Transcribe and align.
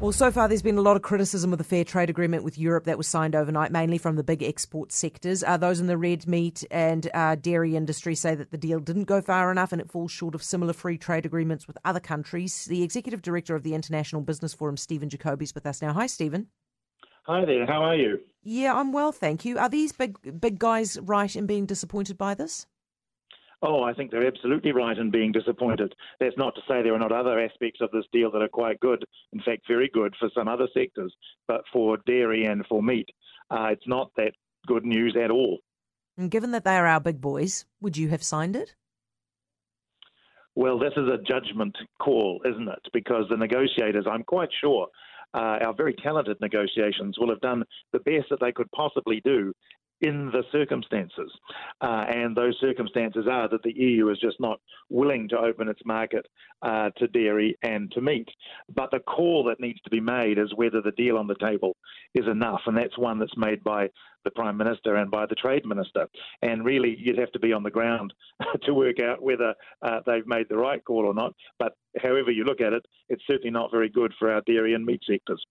Well, 0.00 0.12
so 0.12 0.32
far 0.32 0.48
there's 0.48 0.62
been 0.62 0.78
a 0.78 0.80
lot 0.80 0.96
of 0.96 1.02
criticism 1.02 1.52
of 1.52 1.58
the 1.58 1.64
fair 1.64 1.84
trade 1.84 2.08
agreement 2.08 2.42
with 2.42 2.58
Europe 2.58 2.84
that 2.84 2.96
was 2.96 3.06
signed 3.06 3.36
overnight, 3.36 3.70
mainly 3.70 3.98
from 3.98 4.16
the 4.16 4.24
big 4.24 4.42
export 4.42 4.92
sectors. 4.92 5.44
Uh, 5.44 5.58
those 5.58 5.78
in 5.78 5.88
the 5.88 5.98
red 5.98 6.26
meat 6.26 6.64
and 6.70 7.10
uh, 7.12 7.34
dairy 7.34 7.76
industry 7.76 8.14
say 8.14 8.34
that 8.34 8.50
the 8.50 8.56
deal 8.56 8.80
didn't 8.80 9.04
go 9.04 9.20
far 9.20 9.52
enough 9.52 9.72
and 9.72 9.80
it 9.80 9.90
falls 9.90 10.10
short 10.10 10.34
of 10.34 10.42
similar 10.42 10.72
free 10.72 10.96
trade 10.96 11.26
agreements 11.26 11.66
with 11.66 11.76
other 11.84 12.00
countries. 12.00 12.64
The 12.64 12.82
executive 12.82 13.20
director 13.20 13.54
of 13.54 13.62
the 13.62 13.74
International 13.74 14.22
Business 14.22 14.54
Forum, 14.54 14.78
Stephen 14.78 15.10
Jacobi, 15.10 15.42
is 15.42 15.54
with 15.54 15.66
us 15.66 15.82
now. 15.82 15.92
Hi, 15.92 16.06
Stephen. 16.06 16.46
Hi 17.26 17.44
there. 17.44 17.66
How 17.66 17.82
are 17.82 17.96
you? 17.96 18.20
Yeah, 18.42 18.74
I'm 18.74 18.92
well, 18.92 19.12
thank 19.12 19.44
you. 19.44 19.58
Are 19.58 19.68
these 19.68 19.92
big 19.92 20.40
big 20.40 20.58
guys 20.58 20.98
right 21.02 21.36
in 21.36 21.44
being 21.44 21.66
disappointed 21.66 22.16
by 22.16 22.32
this? 22.32 22.66
Oh, 23.62 23.82
I 23.82 23.92
think 23.92 24.10
they're 24.10 24.26
absolutely 24.26 24.72
right 24.72 24.96
in 24.96 25.10
being 25.10 25.32
disappointed. 25.32 25.94
That's 26.18 26.36
not 26.38 26.54
to 26.54 26.62
say 26.66 26.82
there 26.82 26.94
are 26.94 26.98
not 26.98 27.12
other 27.12 27.38
aspects 27.38 27.80
of 27.82 27.90
this 27.90 28.06
deal 28.12 28.30
that 28.30 28.40
are 28.40 28.48
quite 28.48 28.80
good, 28.80 29.04
in 29.32 29.40
fact, 29.42 29.62
very 29.68 29.90
good 29.92 30.14
for 30.18 30.30
some 30.34 30.48
other 30.48 30.66
sectors, 30.72 31.14
but 31.46 31.62
for 31.72 31.98
dairy 32.06 32.46
and 32.46 32.64
for 32.66 32.82
meat, 32.82 33.08
uh, 33.50 33.68
it's 33.70 33.86
not 33.86 34.10
that 34.16 34.32
good 34.66 34.84
news 34.84 35.16
at 35.22 35.30
all. 35.30 35.58
And 36.16 36.30
given 36.30 36.52
that 36.52 36.64
they 36.64 36.76
are 36.76 36.86
our 36.86 37.00
big 37.00 37.20
boys, 37.20 37.66
would 37.80 37.96
you 37.96 38.08
have 38.08 38.22
signed 38.22 38.56
it? 38.56 38.74
Well, 40.54 40.78
this 40.78 40.92
is 40.96 41.08
a 41.08 41.18
judgment 41.18 41.76
call, 42.00 42.40
isn't 42.44 42.68
it? 42.68 42.88
Because 42.92 43.24
the 43.30 43.36
negotiators, 43.36 44.06
I'm 44.10 44.24
quite 44.24 44.50
sure, 44.60 44.88
uh, 45.32 45.58
our 45.64 45.74
very 45.74 45.94
talented 45.94 46.36
negotiations 46.40 47.16
will 47.18 47.28
have 47.28 47.40
done 47.40 47.62
the 47.92 48.00
best 48.00 48.26
that 48.30 48.40
they 48.40 48.52
could 48.52 48.70
possibly 48.72 49.20
do 49.24 49.52
in 50.00 50.30
the 50.32 50.42
circumstances. 50.50 51.30
Uh, 51.80 52.04
and 52.08 52.36
those 52.36 52.56
circumstances 52.60 53.26
are 53.30 53.48
that 53.48 53.62
the 53.62 53.74
EU 53.76 54.08
is 54.08 54.18
just 54.18 54.40
not 54.40 54.60
willing 54.88 55.28
to 55.28 55.38
open 55.38 55.68
its 55.68 55.80
market 55.84 56.26
uh, 56.62 56.90
to 56.96 57.06
dairy 57.08 57.56
and 57.62 57.90
to 57.92 58.00
meat. 58.00 58.28
But 58.74 58.90
the 58.90 59.00
call 59.00 59.44
that 59.44 59.60
needs 59.60 59.80
to 59.82 59.90
be 59.90 60.00
made 60.00 60.38
is 60.38 60.54
whether 60.54 60.80
the 60.80 60.92
deal 60.92 61.16
on 61.16 61.26
the 61.26 61.34
table 61.36 61.76
is 62.14 62.26
enough. 62.26 62.62
And 62.66 62.76
that's 62.76 62.98
one 62.98 63.18
that's 63.18 63.36
made 63.36 63.62
by 63.62 63.88
the 64.24 64.30
Prime 64.30 64.56
Minister 64.56 64.96
and 64.96 65.10
by 65.10 65.26
the 65.26 65.34
Trade 65.34 65.64
Minister. 65.64 66.06
And 66.42 66.64
really, 66.64 66.96
you'd 66.98 67.18
have 67.18 67.32
to 67.32 67.38
be 67.38 67.52
on 67.52 67.62
the 67.62 67.70
ground 67.70 68.12
to 68.64 68.74
work 68.74 69.00
out 69.00 69.22
whether 69.22 69.54
uh, 69.82 70.00
they've 70.06 70.26
made 70.26 70.46
the 70.48 70.56
right 70.56 70.84
call 70.84 71.06
or 71.06 71.14
not. 71.14 71.34
But 71.58 71.74
however 72.02 72.30
you 72.30 72.44
look 72.44 72.60
at 72.60 72.72
it, 72.72 72.84
it's 73.08 73.22
certainly 73.26 73.50
not 73.50 73.70
very 73.70 73.88
good 73.88 74.12
for 74.18 74.32
our 74.32 74.42
dairy 74.46 74.74
and 74.74 74.84
meat 74.84 75.00
sectors. 75.08 75.44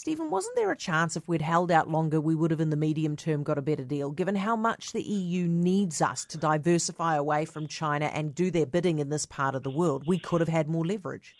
Stephen, 0.00 0.30
wasn't 0.30 0.56
there 0.56 0.70
a 0.70 0.76
chance 0.78 1.14
if 1.14 1.28
we'd 1.28 1.42
held 1.42 1.70
out 1.70 1.90
longer, 1.90 2.22
we 2.22 2.34
would 2.34 2.50
have 2.50 2.58
in 2.62 2.70
the 2.70 2.74
medium 2.74 3.16
term 3.16 3.42
got 3.42 3.58
a 3.58 3.60
better 3.60 3.84
deal, 3.84 4.10
given 4.10 4.34
how 4.34 4.56
much 4.56 4.92
the 4.92 5.02
EU 5.02 5.46
needs 5.46 6.00
us 6.00 6.24
to 6.24 6.38
diversify 6.38 7.16
away 7.16 7.44
from 7.44 7.66
China 7.66 8.06
and 8.06 8.34
do 8.34 8.50
their 8.50 8.64
bidding 8.64 8.98
in 8.98 9.10
this 9.10 9.26
part 9.26 9.54
of 9.54 9.62
the 9.62 9.68
world? 9.68 10.04
We 10.06 10.18
could 10.18 10.40
have 10.40 10.48
had 10.48 10.70
more 10.70 10.86
leverage. 10.86 11.34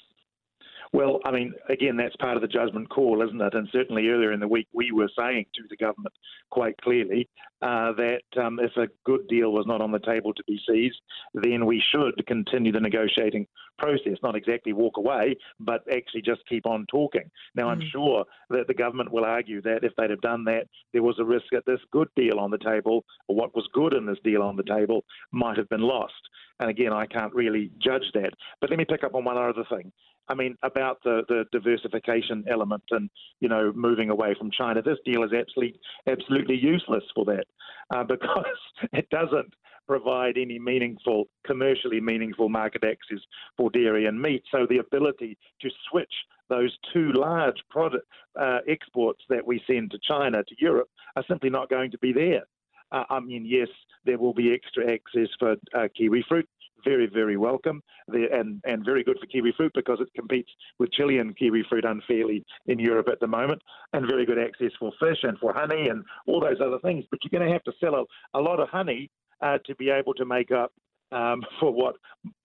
Well, 0.93 1.21
I 1.25 1.31
mean, 1.31 1.55
again, 1.71 1.97
that's 1.97 2.17
part 2.17 2.37
of 2.37 2.43
the 2.43 2.49
judgment 2.49 2.91
call, 2.91 3.23
isn't 3.27 3.41
it? 3.41 3.55
And 3.55 3.67
certainly 3.73 4.09
earlier 4.09 4.31
in 4.31 4.41
the 4.41 4.49
week, 4.49 4.69
we 4.75 4.93
were 4.93 5.09
saying 5.19 5.47
to 5.55 5.63
the 5.71 5.77
government 5.79 6.13
quite 6.51 6.77
clearly 6.83 7.31
uh, 7.63 7.93
that 7.93 8.23
um, 8.43 8.59
if 8.61 8.77
a 8.77 8.89
good 9.05 9.27
deal 9.29 9.53
was 9.53 9.67
not 9.67 9.81
on 9.81 9.93
the 9.93 9.99
table 9.99 10.33
to 10.35 10.43
be 10.47 10.59
seized, 10.69 11.01
then 11.35 11.67
we 11.67 11.83
should 11.93 12.27
continue 12.27 12.73
the 12.73 12.81
negotiating 12.81 13.47
process, 13.79 14.19
not 14.23 14.37
exactly 14.37 14.73
walk 14.73 14.97
away, 14.97 15.37
but 15.59 15.83
actually 15.93 16.23
just 16.23 16.41
keep 16.49 16.67
on 16.67 16.87
talking. 16.91 17.31
Now, 17.55 17.67
mm. 17.67 17.73
I'm 17.73 17.83
sure 17.93 18.25
that 18.51 18.67
the 18.67 18.75
government 18.75 19.13
will 19.13 19.25
argue 19.25 19.61
that 19.63 19.85
if 19.85 19.93
they'd 19.97 20.11
have 20.11 20.21
done 20.21 20.45
that, 20.45 20.67
there 20.93 21.03
was 21.03 21.19
a 21.19 21.25
risk 21.25 21.47
that 21.53 21.65
this 21.67 21.81
good 21.93 22.09
deal 22.17 22.39
on 22.39 22.51
the 22.51 22.59
table, 22.59 23.05
or 23.29 23.37
what 23.37 23.55
was 23.55 23.69
good 23.73 23.95
in 23.95 24.07
this 24.07 24.19
deal 24.25 24.43
on 24.43 24.57
the 24.57 24.63
table, 24.63 25.05
might 25.33 25.57
have 25.57 25.69
been 25.69 25.81
lost. 25.81 26.13
And 26.61 26.69
again, 26.69 26.93
I 26.93 27.07
can't 27.07 27.35
really 27.35 27.71
judge 27.79 28.05
that. 28.15 28.31
But 28.61 28.71
let 28.71 28.79
me 28.79 28.85
pick 28.85 29.05
up 29.05 29.15
on 29.15 29.25
one 29.25 29.39
other 29.39 29.65
thing. 29.71 29.93
I 30.29 30.35
mean, 30.35 30.57
about 30.63 30.99
the, 31.03 31.23
the 31.29 31.45
diversification 31.51 32.45
element 32.49 32.85
and, 32.91 33.11
you 33.41 33.49
know, 33.49 33.73
moving 33.75 34.11
away 34.11 34.37
from 34.39 34.51
China. 34.53 34.81
This 34.81 34.99
deal 35.05 35.25
is 35.25 35.33
absolutely, 35.33 35.81
absolutely 36.07 36.57
useless 36.57 37.03
for 37.15 37.25
that 37.25 37.47
uh, 37.95 38.05
because 38.09 38.45
it 38.93 39.09
doesn't 39.11 39.55
provide 39.87 40.39
any 40.39 40.59
meaningful, 40.59 41.25
commercially 41.45 42.01
meaningful 42.01 42.49
market 42.49 42.85
access 42.85 43.19
for 43.57 43.71
dairy 43.71 44.07
and 44.07 44.21
meat. 44.21 44.43
So 44.53 44.67
the 44.69 44.79
ability 44.79 45.37
to 45.63 45.71
switch 45.91 46.13
those 46.49 46.77
two 46.93 47.13
large 47.13 47.61
product 47.71 48.07
uh, 48.41 48.59
exports 48.69 49.23
that 49.29 49.45
we 49.45 49.63
send 49.67 49.91
to 49.91 49.99
China, 50.07 50.43
to 50.45 50.55
Europe, 50.59 50.89
are 51.17 51.25
simply 51.27 51.51
not 51.51 51.71
going 51.71 51.91
to 51.91 51.99
be 51.99 52.13
there. 52.13 52.45
Uh, 52.93 53.05
I 53.09 53.21
mean, 53.21 53.45
yes, 53.45 53.69
there 54.05 54.19
will 54.19 54.35
be 54.35 54.53
extra 54.53 54.93
access 54.93 55.29
for 55.39 55.57
uh, 55.75 55.89
kiwi 55.97 56.25
fruit, 56.29 56.49
very, 56.85 57.07
very 57.07 57.37
welcome 57.37 57.83
and, 58.09 58.61
and 58.65 58.85
very 58.85 59.05
good 59.05 59.19
for 59.21 59.27
kiwi 59.27 59.53
fruit 59.57 59.73
because 59.75 59.99
it 60.01 60.09
competes 60.15 60.51
with 60.79 60.93
Chilean 60.93 61.35
kiwi 61.35 61.65
fruit 61.69 61.85
unfairly 61.85 62.45
in 62.67 62.79
Europe 62.79 63.09
at 63.11 63.21
the 63.21 63.27
moment, 63.27 63.63
and 63.93 64.07
very 64.07 64.27
good 64.27 64.39
access 64.39 64.73
for 64.79 64.93
fish 65.01 65.19
and 65.23 65.39
for 65.39 65.53
honey 65.53 65.89
and 65.89 66.05
all 66.27 66.41
those 66.41 66.61
other 66.65 66.79
things. 66.81 67.05
But 67.11 67.21
you're 67.23 67.39
going 67.39 67.49
to 67.49 67.53
have 67.53 67.65
to 67.65 67.73
sell 67.81 67.95
a, 67.95 68.39
a 68.39 68.41
lot 68.41 68.61
of 68.61 68.69
honey 68.69 69.11
uh, 69.41 69.59
to 69.67 69.75
be 69.77 69.91
able 69.91 70.15
to 70.15 70.25
make 70.25 70.51
up 70.51 70.73
um, 71.13 71.43
for 71.61 71.73
what 71.73 71.97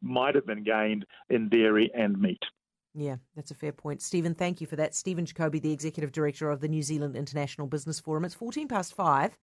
might 0.02 0.36
have 0.36 0.46
been 0.46 0.64
gained 0.64 1.06
in 1.30 1.50
dairy 1.50 1.92
and 1.94 2.20
meat. 2.20 2.42
Yeah, 2.98 3.18
that's 3.36 3.52
a 3.52 3.56
fair 3.56 3.74
point. 3.74 4.02
Stephen, 4.02 4.34
thank 4.34 4.62
you 4.62 4.68
for 4.68 4.78
that. 4.78 4.96
Stephen 4.96 5.26
Jacobi, 5.26 5.62
the 5.62 5.74
Executive 5.74 6.14
Director 6.14 6.50
of 6.50 6.62
the 6.62 6.70
New 6.70 6.82
Zealand 6.82 7.18
International 7.18 7.68
Business 7.68 8.00
Forum. 8.00 8.24
It's 8.24 8.34
14 8.34 8.70
past 8.70 8.94
five. 8.94 9.38